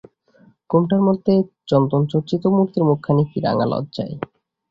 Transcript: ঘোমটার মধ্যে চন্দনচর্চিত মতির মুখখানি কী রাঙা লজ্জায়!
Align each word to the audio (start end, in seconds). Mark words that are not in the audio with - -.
ঘোমটার 0.69 1.01
মধ্যে 1.07 1.33
চন্দনচর্চিত 1.69 2.43
মতির 2.55 2.83
মুখখানি 2.89 3.23
কী 3.31 3.37
রাঙা 3.39 3.65
লজ্জায়! 3.71 4.15